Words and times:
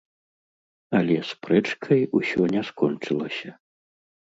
Але 1.01 1.17
спрэчкай 1.33 2.03
усё 2.23 2.41
не 2.57 2.61
скончылася. 2.71 3.51